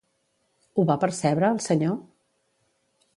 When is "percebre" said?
1.03-1.51